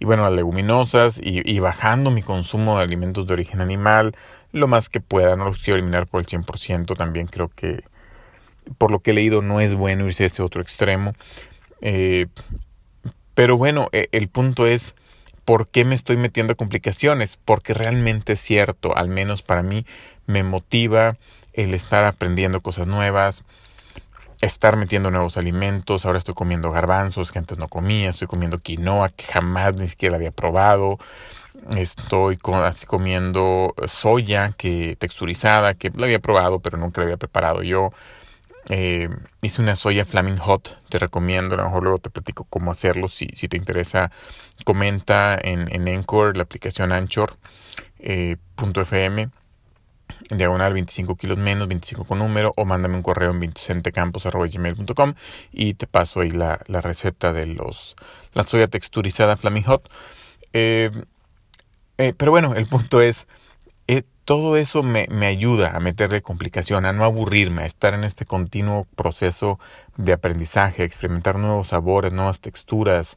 y 0.00 0.04
bueno 0.04 0.22
las 0.22 0.32
leguminosas 0.32 1.20
y, 1.22 1.58
bajando 1.58 2.10
mi 2.10 2.22
consumo 2.22 2.76
de 2.76 2.84
alimentos 2.84 3.26
de 3.26 3.32
origen 3.32 3.60
animal 3.60 4.14
lo 4.52 4.68
más 4.68 4.88
que 4.88 5.00
pueda 5.00 5.36
no 5.36 5.46
los 5.46 5.58
quiero 5.58 5.78
eliminar 5.78 6.06
por 6.06 6.20
el 6.20 6.26
100% 6.26 6.96
también 6.96 7.26
creo 7.26 7.48
que 7.48 7.82
por 8.78 8.90
lo 8.90 9.00
que 9.00 9.10
he 9.10 9.14
leído 9.14 9.42
no 9.42 9.60
es 9.60 9.74
bueno 9.74 10.06
irse 10.06 10.24
a 10.24 10.26
ese 10.26 10.42
otro 10.42 10.62
extremo 10.62 11.14
eh, 11.80 12.26
pero 13.34 13.56
bueno 13.56 13.88
e, 13.92 14.08
el 14.12 14.28
punto 14.28 14.66
es 14.66 14.94
¿Por 15.48 15.66
qué 15.66 15.86
me 15.86 15.94
estoy 15.94 16.18
metiendo 16.18 16.52
a 16.52 16.56
complicaciones? 16.56 17.38
Porque 17.42 17.72
realmente 17.72 18.34
es 18.34 18.40
cierto, 18.40 18.94
al 18.94 19.08
menos 19.08 19.40
para 19.40 19.62
mí, 19.62 19.86
me 20.26 20.42
motiva 20.42 21.16
el 21.54 21.72
estar 21.72 22.04
aprendiendo 22.04 22.60
cosas 22.60 22.86
nuevas, 22.86 23.46
estar 24.40 24.76
metiendo 24.76 25.10
nuevos 25.10 25.36
alimentos. 25.36 26.06
Ahora 26.06 26.18
estoy 26.18 26.34
comiendo 26.34 26.70
garbanzos 26.70 27.32
que 27.32 27.38
antes 27.38 27.58
no 27.58 27.68
comía, 27.68 28.10
estoy 28.10 28.28
comiendo 28.28 28.58
quinoa 28.58 29.10
que 29.10 29.24
jamás 29.24 29.76
ni 29.76 29.88
siquiera 29.88 30.16
había 30.16 30.30
probado. 30.30 30.98
Estoy 31.76 32.38
así 32.64 32.86
comiendo 32.86 33.74
soya 33.86 34.54
que 34.56 34.96
texturizada 34.98 35.74
que 35.74 35.90
la 35.90 36.06
había 36.06 36.20
probado 36.20 36.60
pero 36.60 36.78
nunca 36.78 37.00
la 37.00 37.06
había 37.06 37.16
preparado 37.16 37.62
yo. 37.62 37.90
Eh, 38.70 39.08
hice 39.40 39.62
una 39.62 39.74
soya 39.76 40.04
Flaming 40.04 40.36
Hot, 40.36 40.76
te 40.90 40.98
recomiendo, 40.98 41.54
a 41.54 41.58
lo 41.58 41.64
mejor 41.64 41.82
luego 41.82 41.98
te 41.98 42.10
platico 42.10 42.44
cómo 42.44 42.70
hacerlo. 42.70 43.08
Si, 43.08 43.28
si 43.34 43.48
te 43.48 43.56
interesa, 43.56 44.10
comenta 44.64 45.38
en, 45.42 45.74
en 45.74 45.88
Anchor, 45.88 46.36
la 46.36 46.42
aplicación 46.42 46.92
Anchor.fm. 46.92 47.38
Eh, 49.22 49.28
diagonal 50.30 50.72
25 50.72 51.16
kilos 51.16 51.38
menos, 51.38 51.68
25 51.68 52.04
con 52.04 52.18
número, 52.18 52.52
o 52.56 52.64
mándame 52.64 52.96
un 52.96 53.02
correo 53.02 53.30
en 53.30 53.40
vincentecampos.gmail.com 53.40 55.14
y 55.52 55.74
te 55.74 55.86
paso 55.86 56.20
ahí 56.20 56.30
la, 56.30 56.58
receta 56.66 57.32
de 57.32 57.46
los 57.46 57.96
la 58.34 58.44
soya 58.44 58.68
texturizada 58.68 59.36
Flaming 59.36 59.64
Hot. 59.64 59.88
Eh, 60.52 60.90
eh, 61.98 62.14
pero 62.16 62.30
bueno, 62.30 62.54
el 62.54 62.66
punto 62.66 63.00
es, 63.00 63.26
eh, 63.86 64.02
todo 64.24 64.56
eso 64.56 64.82
me, 64.82 65.06
me, 65.10 65.26
ayuda 65.26 65.74
a 65.74 65.80
meterle 65.80 66.22
complicación, 66.22 66.84
a 66.84 66.92
no 66.92 67.04
aburrirme, 67.04 67.62
a 67.62 67.66
estar 67.66 67.94
en 67.94 68.04
este 68.04 68.24
continuo 68.24 68.86
proceso 68.96 69.58
de 69.96 70.12
aprendizaje, 70.12 70.82
a 70.82 70.86
experimentar 70.86 71.36
nuevos 71.36 71.68
sabores, 71.68 72.12
nuevas 72.12 72.40
texturas, 72.40 73.16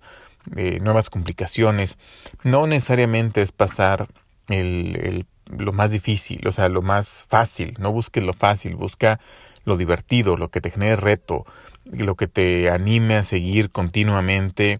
nuevas 0.82 1.12
complicaciones. 1.12 2.00
No 2.44 2.66
necesariamente 2.66 3.44
es 3.44 3.52
pasar 3.52 4.08
el, 4.48 5.26
lo 5.58 5.74
más 5.74 5.92
difícil, 5.92 6.48
o 6.48 6.52
sea, 6.52 6.70
lo 6.70 6.82
más 6.82 7.26
fácil. 7.28 7.76
No 7.80 7.92
busques 7.92 8.24
lo 8.24 8.34
fácil, 8.34 8.76
busca 8.76 9.20
lo 9.66 9.78
divertido, 9.78 10.38
lo 10.38 10.50
que 10.50 10.62
te 10.62 10.72
genere 10.72 10.96
reto, 10.96 11.46
lo 11.86 12.16
que 12.16 12.28
te 12.28 12.70
anime 12.70 13.16
a 13.16 13.24
seguir 13.24 13.70
continuamente 13.70 14.80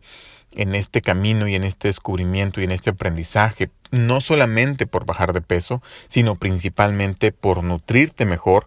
en 0.54 0.76
este 0.76 1.02
camino 1.02 1.48
y 1.48 1.56
en 1.56 1.64
este 1.64 1.88
descubrimiento 1.88 2.62
y 2.62 2.66
en 2.66 2.72
este 2.72 2.90
aprendizaje, 2.90 3.70
no 3.92 4.22
solamente 4.22 4.88
por 4.88 5.06
bajar 5.06 5.34
de 5.34 5.42
peso, 5.42 5.82
sino 6.08 6.36
principalmente 6.36 7.32
por 7.32 7.64
nutrirte 7.64 8.26
mejor 8.26 8.66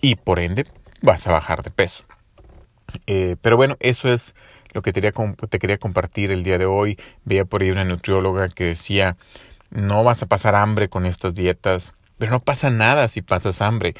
y 0.00 0.16
por 0.16 0.40
ende 0.40 0.66
vas 1.02 1.26
a 1.26 1.32
bajar 1.32 1.62
de 1.62 1.70
peso. 1.70 2.04
Eh, 3.06 3.36
pero 3.40 3.56
bueno, 3.56 3.76
eso 3.80 4.12
es 4.12 4.34
lo 4.72 4.82
que 4.82 4.92
quería, 4.92 5.12
te 5.12 5.58
quería 5.58 5.78
compartir 5.78 6.30
el 6.32 6.44
día 6.44 6.58
de 6.58 6.66
hoy. 6.66 6.98
Veía 7.24 7.44
por 7.44 7.62
ahí 7.62 7.70
una 7.70 7.84
nutrióloga 7.84 8.48
que 8.48 8.64
decía, 8.64 9.16
no 9.70 10.04
vas 10.04 10.22
a 10.22 10.26
pasar 10.26 10.54
hambre 10.54 10.88
con 10.88 11.06
estas 11.06 11.34
dietas, 11.34 11.94
pero 12.18 12.32
no 12.32 12.40
pasa 12.40 12.70
nada 12.70 13.08
si 13.08 13.22
pasas 13.22 13.60
hambre. 13.62 13.94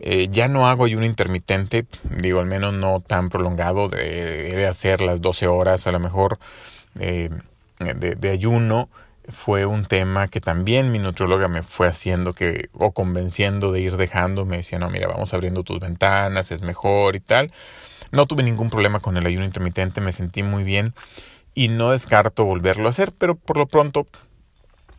Eh, 0.00 0.28
ya 0.30 0.48
no 0.48 0.66
hago 0.66 0.86
ayuno 0.86 1.04
intermitente, 1.04 1.86
digo 2.04 2.40
al 2.40 2.46
menos 2.46 2.72
no 2.72 3.00
tan 3.06 3.28
prolongado, 3.28 3.88
de, 3.88 4.54
de 4.54 4.66
hacer 4.66 5.02
las 5.02 5.20
12 5.20 5.46
horas 5.46 5.86
a 5.86 5.92
lo 5.92 6.00
mejor 6.00 6.38
eh, 6.98 7.28
de, 7.78 8.14
de, 8.14 8.30
ayuno. 8.30 8.88
Fue 9.28 9.66
un 9.66 9.84
tema 9.84 10.28
que 10.28 10.40
también 10.40 10.90
mi 10.90 10.98
nutrióloga 10.98 11.48
me 11.48 11.62
fue 11.62 11.86
haciendo 11.86 12.32
que, 12.32 12.70
o 12.72 12.92
convenciendo 12.92 13.72
de 13.72 13.80
ir 13.80 13.96
dejando, 13.98 14.46
me 14.46 14.56
decía, 14.56 14.78
no, 14.78 14.88
mira, 14.88 15.06
vamos 15.06 15.34
abriendo 15.34 15.62
tus 15.64 15.78
ventanas, 15.78 16.50
es 16.50 16.62
mejor 16.62 17.14
y 17.14 17.20
tal. 17.20 17.52
No 18.10 18.26
tuve 18.26 18.42
ningún 18.42 18.70
problema 18.70 19.00
con 19.00 19.18
el 19.18 19.26
ayuno 19.26 19.44
intermitente, 19.44 20.00
me 20.00 20.12
sentí 20.12 20.42
muy 20.42 20.64
bien 20.64 20.94
y 21.54 21.68
no 21.68 21.90
descarto 21.90 22.44
volverlo 22.44 22.86
a 22.86 22.90
hacer, 22.90 23.12
pero 23.12 23.34
por 23.34 23.56
lo 23.56 23.66
pronto, 23.66 24.06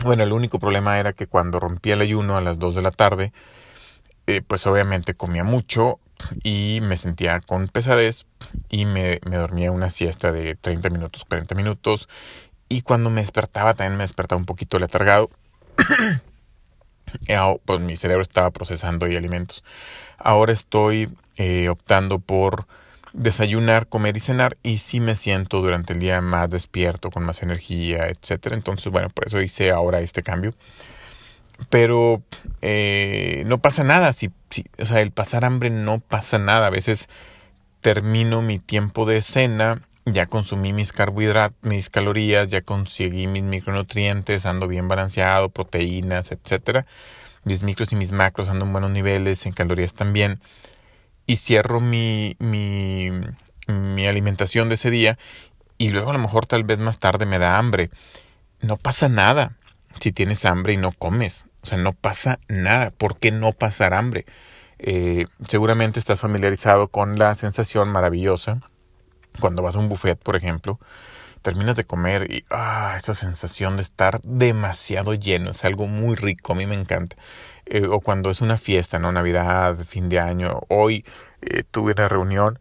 bueno, 0.04 0.24
el 0.24 0.34
único 0.34 0.60
problema 0.60 1.00
era 1.00 1.14
que 1.14 1.28
cuando 1.28 1.60
rompía 1.60 1.94
el 1.94 2.02
ayuno 2.02 2.38
a 2.38 2.42
las 2.42 2.60
2 2.60 2.76
de 2.76 2.82
la 2.82 2.92
tarde, 2.92 3.34
eh, 4.28 4.42
pues 4.46 4.66
obviamente 4.68 5.14
comía 5.14 5.44
mucho 5.44 6.00
y 6.44 6.80
me 6.82 6.98
sentía 6.98 7.40
con 7.42 7.68
pesadez 7.68 8.26
y 8.70 8.86
me, 8.86 9.20
dormía 9.20 9.72
una 9.72 9.90
siesta 9.90 10.32
de 10.32 10.56
30 10.56 10.90
minutos, 10.90 11.26
40 11.26 11.56
minutos 11.56 12.10
y 12.70 12.84
cuando 12.84 13.10
me 13.10 13.22
despertaba 13.22 13.74
también 13.74 13.98
me 13.98 14.04
despertaba 14.04 14.40
un 14.40 14.46
poquito 14.46 14.80
letargado. 14.80 15.30
pues 17.66 17.82
mi 17.82 17.98
cerebro 17.98 18.22
estaba 18.22 18.52
procesando 18.52 19.08
y 19.08 19.16
alimentos. 19.16 19.64
Ahora 20.18 20.54
estoy 20.54 21.10
eh, 21.38 21.70
optando 21.70 22.20
por 22.20 22.68
desayunar, 23.14 23.88
comer 23.88 24.18
y 24.18 24.20
cenar 24.20 24.58
y 24.64 24.78
sí 24.78 25.00
me 25.00 25.16
siento 25.16 25.62
durante 25.62 25.94
el 25.94 26.00
día 26.00 26.22
más 26.22 26.50
despierto, 26.50 27.12
con 27.12 27.24
más 27.24 27.44
energía, 27.44 28.08
etcétera. 28.08 28.56
Entonces, 28.56 28.92
bueno, 28.92 29.10
por 29.10 29.28
eso 29.28 29.42
hice 29.42 29.72
ahora 29.72 30.02
este 30.02 30.24
cambio. 30.24 30.54
Pero 31.70 32.24
eh, 32.62 33.44
no 33.46 33.60
pasa 33.60 33.84
nada, 33.84 34.14
si, 34.14 34.32
si, 34.50 34.66
o 34.80 34.86
sea, 34.86 35.02
el 35.02 35.12
pasar 35.12 35.46
hambre 35.46 35.70
no 35.70 36.00
pasa 36.00 36.40
nada. 36.40 36.68
A 36.68 36.72
veces 36.72 37.08
termino 37.82 38.42
mi 38.42 38.60
tiempo 38.60 39.06
de 39.06 39.22
cena, 39.22 39.82
ya 40.06 40.26
consumí 40.26 40.74
mis 40.74 40.92
carbohidratos, 40.92 41.58
mis 41.62 41.90
calorías, 41.90 42.48
ya 42.48 42.62
conseguí 42.62 43.28
mis 43.28 43.44
micronutrientes, 43.44 44.46
ando 44.46 44.68
bien 44.68 44.88
balanceado, 44.88 45.50
proteínas, 45.50 46.32
etcétera. 46.32 46.86
Mis 47.44 47.64
micros 47.64 47.92
y 47.92 47.96
mis 47.96 48.12
macros 48.12 48.50
ando 48.50 48.66
en 48.66 48.72
buenos 48.72 48.92
niveles, 48.92 49.46
en 49.46 49.54
calorías 49.54 49.94
también 49.94 50.40
y 51.32 51.38
cierro 51.38 51.80
mi, 51.80 52.36
mi, 52.40 53.10
mi 53.68 54.06
alimentación 54.06 54.68
de 54.68 54.76
ese 54.76 54.92
día 54.92 55.18
y 55.78 55.92
luego 55.92 56.10
a 56.10 56.14
lo 56.14 56.20
mejor 56.20 56.46
tal 56.46 56.66
vez 56.66 56.78
más 56.78 57.00
tarde 57.00 57.26
me 57.26 57.40
da 57.40 57.58
hambre. 57.58 57.90
No 58.60 58.76
pasa 58.76 59.08
nada 59.08 59.56
si 60.02 60.12
tienes 60.12 60.44
hambre 60.44 60.74
y 60.74 60.78
no 60.78 60.92
comes. 60.92 61.46
O 61.62 61.68
sea, 61.68 61.78
no 61.78 61.94
pasa 61.94 62.40
nada. 62.50 62.92
¿Por 62.92 63.18
qué 63.18 63.32
no 63.32 63.54
pasar 63.54 63.94
hambre? 63.94 64.26
Eh, 64.78 65.28
seguramente 65.48 66.00
estás 66.00 66.20
familiarizado 66.20 66.90
con 66.90 67.18
la 67.18 67.34
sensación 67.36 67.88
maravillosa 67.90 68.60
cuando 69.40 69.64
vas 69.64 69.78
a 69.78 69.80
un 69.80 69.88
buffet, 69.88 70.22
por 70.22 70.36
ejemplo, 70.36 70.80
terminas 71.42 71.76
de 71.76 71.84
comer 71.86 72.32
y 72.32 72.46
ah, 72.50 72.96
esa 72.98 73.14
sensación 73.14 73.76
de 73.76 73.84
estar 73.84 74.22
demasiado 74.24 75.14
lleno, 75.14 75.52
es 75.52 75.66
algo 75.66 75.88
muy 75.88 76.16
rico, 76.16 76.54
a 76.54 76.56
mí 76.56 76.66
me 76.66 76.76
encanta. 76.76 77.16
Eh, 77.66 77.88
o 77.88 78.02
cuando 78.02 78.32
es 78.32 78.42
una 78.42 78.58
fiesta, 78.58 79.00
¿no? 79.00 79.12
Navidad, 79.12 79.78
fin 79.86 80.10
de 80.10 80.20
año. 80.20 80.62
Hoy 80.68 81.06
eh, 81.42 81.64
tuve 81.70 81.94
una 81.94 82.08
reunión 82.08 82.60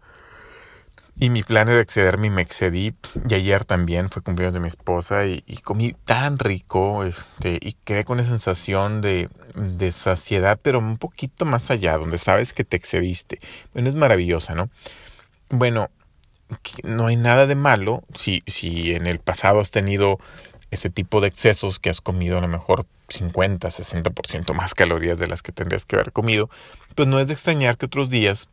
y 1.19 1.29
mi 1.29 1.43
plan 1.43 1.69
era 1.69 1.81
excederme 1.81 2.29
y 2.29 2.31
me 2.31 2.43
excedí. 2.43 2.95
Y 3.29 3.35
ayer 3.35 3.65
también 3.65 4.09
fue 4.09 4.23
cumpleaños 4.23 4.55
de 4.55 4.61
mi 4.61 4.69
esposa 4.69 5.27
y, 5.27 5.43
comí 5.63 5.95
tan 6.05 6.39
rico 6.39 7.05
este, 7.05 7.59
y 7.61 7.75
quedé 7.85 8.05
con 8.05 8.21
esa 8.21 8.31
sensación 8.31 9.01
de, 9.03 9.29
de 9.55 9.93
saciedad, 9.93 10.59
pero 10.63 10.79
un 10.79 10.97
poquito 10.97 11.45
más 11.45 11.71
allá, 11.71 11.99
donde 11.99 12.17
sabes 12.17 12.55
que 12.55 12.65
te 12.65 12.77
excediste. 12.77 13.39
Bueno, 13.75 13.91
es 13.91 13.95
maravillosa, 13.95 14.55
¿no? 14.55 14.71
Bueno, 15.51 15.91
no 16.83 17.07
hay 17.07 17.17
nada 17.17 17.47
de 17.47 17.55
malo 17.55 18.03
si, 18.15 18.43
si 18.47 18.95
en 18.95 19.07
el 19.07 19.19
pasado 19.19 19.61
has 19.61 19.71
tenido 19.71 20.19
ese 20.71 20.91
tipo 20.91 21.21
de 21.21 21.29
excesos 21.29 21.79
que 21.79 21.91
has 21.91 22.01
comido 22.01 22.39
a 22.39 22.41
lo 22.41 22.49
mejor 22.49 22.87
50, 23.09 23.69
60% 23.69 24.55
más 24.55 24.75
calorías 24.75 25.19
de 25.19 25.27
las 25.27 25.43
que 25.43 25.53
tendrías 25.53 25.85
que 25.85 25.97
haber 25.97 26.13
comido, 26.13 26.49
pues 26.95 27.09
no 27.09 27.19
es 27.19 27.27
de 27.27 27.33
extrañar 27.33 27.77
que 27.77 27.87
otros 27.87 28.09
días 28.09 28.49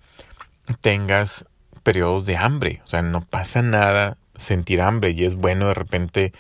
tengas 0.81 1.45
periodos 1.83 2.25
de 2.25 2.37
hambre. 2.37 2.81
O 2.85 2.87
sea, 2.87 3.01
no 3.01 3.21
pasa 3.21 3.61
nada 3.61 4.17
sentir 4.35 4.81
hambre 4.81 5.11
y 5.11 5.25
es 5.25 5.35
bueno 5.35 5.67
de 5.67 5.73
repente 5.73 6.33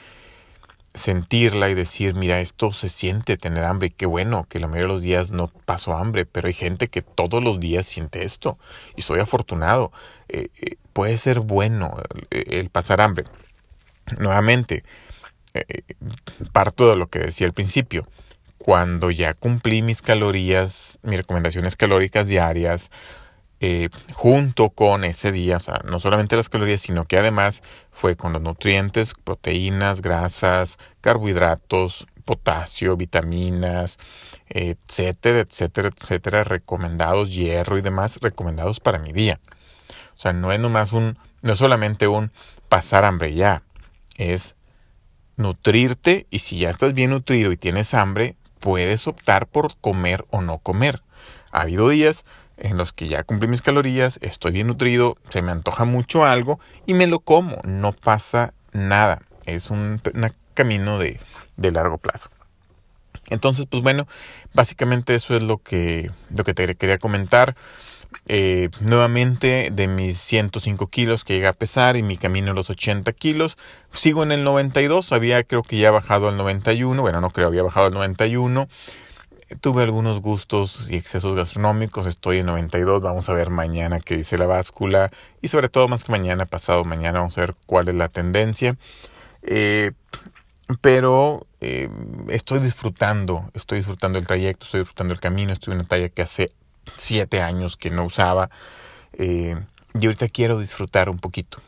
sentirla 0.97 1.69
y 1.69 1.73
decir, 1.73 2.13
mira, 2.15 2.39
esto 2.39 2.71
se 2.71 2.89
siente 2.89 3.37
tener 3.37 3.63
hambre, 3.63 3.91
qué 3.91 4.05
bueno 4.05 4.45
que 4.49 4.59
la 4.59 4.67
mayoría 4.67 4.87
de 4.87 4.93
los 4.93 5.01
días 5.01 5.31
no 5.31 5.47
paso 5.47 5.95
hambre, 5.95 6.25
pero 6.25 6.47
hay 6.47 6.53
gente 6.53 6.87
que 6.87 7.01
todos 7.01 7.43
los 7.43 7.59
días 7.59 7.85
siente 7.85 8.23
esto 8.23 8.57
y 8.95 9.03
soy 9.03 9.19
afortunado. 9.19 9.91
Eh, 10.27 10.49
eh, 10.59 10.75
puede 10.93 11.17
ser 11.17 11.39
bueno 11.39 11.95
el 12.29 12.69
pasar 12.69 13.01
hambre. 13.01 13.25
Nuevamente, 14.17 14.83
eh, 15.53 15.83
parto 16.51 16.89
de 16.89 16.95
lo 16.95 17.07
que 17.07 17.19
decía 17.19 17.47
al 17.47 17.53
principio. 17.53 18.07
Cuando 18.57 19.11
ya 19.11 19.33
cumplí 19.33 19.81
mis 19.81 20.01
calorías, 20.01 20.99
mis 21.03 21.17
recomendaciones 21.17 21.75
calóricas 21.75 22.27
diarias, 22.27 22.91
eh, 23.59 23.89
junto 24.13 24.69
con 24.69 25.03
ese 25.03 25.31
día, 25.31 25.57
o 25.57 25.59
sea, 25.59 25.81
no 25.83 25.99
solamente 25.99 26.35
las 26.35 26.49
calorías, 26.49 26.81
sino 26.81 27.05
que 27.05 27.17
además 27.17 27.63
fue 27.91 28.15
con 28.15 28.33
los 28.33 28.41
nutrientes, 28.41 29.13
proteínas, 29.23 30.01
grasas, 30.01 30.77
carbohidratos, 31.01 32.05
potasio, 32.23 32.97
vitaminas, 32.97 33.97
etcétera, 34.47 35.41
etcétera, 35.41 35.89
etcétera, 35.89 36.43
recomendados, 36.43 37.31
hierro 37.31 37.77
y 37.77 37.81
demás, 37.81 38.19
recomendados 38.21 38.79
para 38.79 38.99
mi 38.99 39.11
día. 39.11 39.39
O 40.15 40.19
sea, 40.19 40.33
no 40.33 40.51
es 40.51 40.59
nomás 40.59 40.93
un, 40.93 41.17
no 41.41 41.53
es 41.53 41.59
solamente 41.59 42.07
un 42.07 42.31
pasar 42.69 43.05
hambre 43.05 43.33
ya, 43.33 43.63
es 44.17 44.55
nutrirte 45.35 46.27
y 46.29 46.39
si 46.39 46.59
ya 46.59 46.69
estás 46.69 46.93
bien 46.93 47.11
nutrido 47.11 47.51
y 47.51 47.57
tienes 47.57 47.93
hambre, 47.93 48.35
puedes 48.59 49.07
optar 49.07 49.47
por 49.47 49.77
comer 49.77 50.25
o 50.29 50.41
no 50.41 50.59
comer. 50.59 51.01
Ha 51.51 51.61
habido 51.61 51.89
días 51.89 52.25
en 52.57 52.77
los 52.77 52.93
que 52.93 53.07
ya 53.07 53.23
cumplí 53.23 53.47
mis 53.47 53.61
calorías, 53.61 54.19
estoy 54.21 54.51
bien 54.51 54.67
nutrido, 54.67 55.17
se 55.29 55.41
me 55.41 55.51
antoja 55.51 55.85
mucho 55.85 56.25
algo 56.25 56.59
y 56.85 56.93
me 56.93 57.07
lo 57.07 57.19
como, 57.19 57.57
no 57.63 57.93
pasa 57.93 58.53
nada. 58.71 59.21
Es 59.45 59.69
un, 59.69 60.01
camino 60.53 60.97
de, 60.97 61.19
de, 61.55 61.71
largo 61.71 61.97
plazo. 61.97 62.29
Entonces, 63.29 63.65
pues 63.69 63.83
bueno, 63.83 64.07
básicamente 64.53 65.15
eso 65.15 65.35
es 65.35 65.43
lo 65.43 65.59
que, 65.59 66.11
lo 66.35 66.43
que 66.43 66.53
te 66.53 66.75
quería 66.75 66.97
comentar. 66.97 67.55
Eh, 68.29 68.69
nuevamente 68.81 69.69
de 69.71 69.87
mis 69.87 70.17
105 70.17 70.87
kilos 70.87 71.23
que 71.23 71.33
llegué 71.33 71.47
a 71.47 71.53
pesar 71.53 71.95
y 71.97 72.03
mi 72.03 72.17
camino 72.17 72.51
a 72.51 72.55
los 72.55 72.69
80 72.69 73.11
kilos. 73.13 73.57
Sigo 73.93 74.23
en 74.23 74.31
el 74.31 74.43
92, 74.43 75.11
había 75.11 75.43
creo 75.43 75.63
que 75.63 75.77
ya 75.77 75.91
bajado 75.91 76.27
al 76.29 76.37
91, 76.37 77.01
bueno, 77.01 77.21
no 77.21 77.29
creo, 77.29 77.47
había 77.47 77.63
bajado 77.63 77.87
al 77.87 77.93
91. 77.93 78.67
Tuve 79.61 79.83
algunos 79.83 80.19
gustos 80.21 80.87
y 80.89 80.97
excesos 80.97 81.33
gastronómicos, 81.33 82.05
estoy 82.05 82.39
en 82.39 82.47
92, 82.47 83.01
vamos 83.01 83.29
a 83.29 83.33
ver 83.33 83.49
mañana 83.49 84.01
qué 84.01 84.17
dice 84.17 84.37
la 84.37 84.45
báscula 84.45 85.09
y 85.41 85.47
sobre 85.47 85.69
todo 85.69 85.87
más 85.87 86.03
que 86.03 86.11
mañana, 86.11 86.45
pasado 86.45 86.83
mañana, 86.83 87.19
vamos 87.19 87.37
a 87.37 87.41
ver 87.41 87.55
cuál 87.65 87.87
es 87.87 87.95
la 87.95 88.09
tendencia. 88.09 88.75
Eh, 89.43 89.93
pero 90.81 91.47
eh, 91.61 91.89
estoy 92.27 92.59
disfrutando, 92.59 93.49
estoy 93.53 93.77
disfrutando 93.77 94.19
el 94.19 94.27
trayecto, 94.27 94.65
estoy 94.65 94.81
disfrutando 94.81 95.13
el 95.13 95.21
camino, 95.21 95.53
estoy 95.53 95.71
en 95.73 95.79
una 95.79 95.87
talla 95.87 96.09
que 96.09 96.23
hace 96.23 96.51
siete 96.97 97.41
años 97.41 97.77
que 97.77 97.89
no 97.89 98.03
usaba 98.03 98.49
y 99.17 99.53
ahorita 99.95 100.27
quiero 100.27 100.59
disfrutar 100.59 101.09
un 101.09 101.19
poquito. 101.19 101.59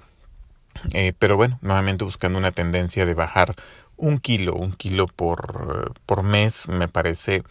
Pero 1.19 1.38
bueno, 1.38 1.59
nuevamente 1.62 2.03
buscando 2.03 2.38
una 2.38 2.51
tendencia 2.51 3.05
de 3.05 3.13
bajar 3.13 3.55
un 3.98 4.19
kilo, 4.19 4.53
un 4.55 4.74
kilo 4.74 5.07
por, 5.07 5.93
por 6.05 6.24
mes 6.24 6.67
me 6.67 6.88
parece 6.88 7.43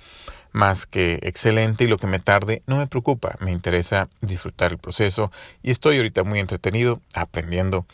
más 0.52 0.86
que 0.86 1.18
excelente 1.22 1.84
y 1.84 1.88
lo 1.88 1.98
que 1.98 2.06
me 2.06 2.18
tarde 2.18 2.62
no 2.66 2.78
me 2.78 2.86
preocupa, 2.86 3.36
me 3.40 3.52
interesa 3.52 4.08
disfrutar 4.20 4.72
el 4.72 4.78
proceso 4.78 5.30
y 5.62 5.70
estoy 5.70 5.98
ahorita 5.98 6.24
muy 6.24 6.40
entretenido 6.40 7.00
aprendiendo 7.14 7.86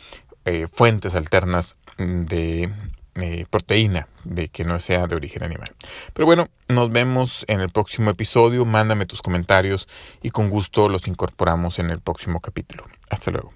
eh, 0.45 0.69
fuentes 0.73 1.15
alternas 1.15 1.77
de 1.99 2.73
eh, 3.17 3.47
proteína 3.51 4.09
de 4.25 4.49
que 4.49 4.65
no 4.65 4.81
sea 4.81 5.07
de 5.07 5.15
origen 5.15 5.43
animal. 5.43 5.69
Pero 6.13 6.27
bueno, 6.27 6.49
nos 6.69 6.91
vemos 6.91 7.45
en 7.49 7.61
el 7.61 7.71
próximo 7.71 8.11
episodio, 8.11 8.65
mándame 8.65 9.07
tus 9.07 9.23
comentarios 9.23 9.89
y 10.23 10.31
con 10.31 10.51
gusto 10.51 10.89
los 10.89 11.07
incorporamos 11.07 11.79
en 11.79 11.91
el 11.91 12.01
próximo 12.01 12.41
capítulo. 12.41 12.87
Hasta 13.11 13.31
luego. 13.31 13.53